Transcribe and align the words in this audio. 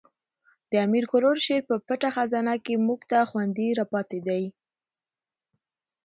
د 0.71 0.73
امیر 0.85 1.05
کروړ 1.11 1.35
شعر 1.45 1.61
په 1.69 1.75
پټه 1.87 2.09
خزانه 2.15 2.53
کښي 2.65 2.75
موږ 2.87 3.01
ته 3.09 3.17
خوندي 3.29 3.69
را 3.79 3.85
پاتي 3.91 4.19
دي. 4.27 4.43